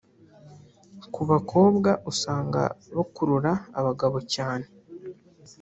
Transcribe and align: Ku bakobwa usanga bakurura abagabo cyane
Ku 1.13 1.21
bakobwa 1.31 1.91
usanga 2.11 2.61
bakurura 2.97 3.51
abagabo 3.79 4.17
cyane 4.33 4.67